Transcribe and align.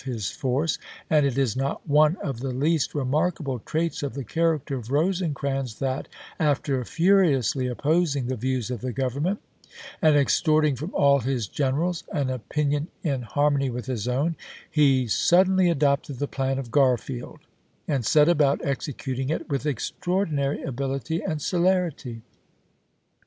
his 0.05 0.31
force; 0.31 0.79
and 1.11 1.27
it 1.27 1.37
is 1.37 1.55
not 1.55 1.87
one 1.87 2.15
of 2.23 2.39
the 2.39 2.49
least 2.49 2.95
remarkable 2.95 3.59
pp. 3.59 3.65
422, 3.69 3.69
423. 3.69 3.71
traits 3.71 4.03
of 4.03 4.13
the 4.15 4.23
character 4.23 4.75
of 4.77 4.91
Rosecrans 4.91 5.75
that, 5.77 6.07
after 6.39 6.81
furi 6.83 7.37
ously 7.37 7.67
opposing 7.67 8.25
the 8.25 8.35
views 8.35 8.71
of 8.71 8.81
the 8.81 8.91
Government 8.91 9.39
and 10.01 10.15
ex 10.17 10.33
60 10.39 10.51
ABRAHAM 10.53 10.63
LINCOLN 10.63 10.75
Chap. 10.75 10.81
III. 10.81 10.87
toi'ting 10.89 10.91
from 10.91 10.99
all 10.99 11.19
his 11.19 11.47
generals 11.47 12.03
an 12.11 12.29
opinion 12.31 12.87
in 13.03 13.21
harmony 13.21 13.69
with 13.69 13.85
his 13.85 14.07
own, 14.07 14.35
he 14.71 15.05
suddenly 15.07 15.69
adopted 15.69 16.17
the 16.17 16.27
plan 16.27 16.57
of 16.57 16.71
G 16.71 16.79
arfield, 16.79 17.37
and 17.87 18.03
set 18.03 18.27
about 18.27 18.65
executing 18.65 19.29
it 19.29 19.47
with 19.49 19.65
extraor 19.65 20.25
dinary 20.25 20.65
ability 20.65 21.21
and 21.21 21.39
celerity. 21.39 22.23